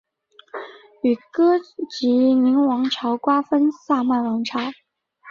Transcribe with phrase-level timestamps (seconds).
[1.03, 4.57] 与哥疾宁王朝瓜分萨曼王朝。